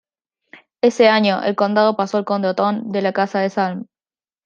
Ese 0.81 1.09
año, 1.09 1.43
el 1.43 1.55
condado 1.55 1.95
pasó 1.95 2.17
al 2.17 2.25
Conde 2.25 2.47
Otón, 2.47 2.91
de 2.91 3.03
la 3.03 3.13
Casa 3.13 3.37
de 3.37 3.51
Salm. 3.51 3.85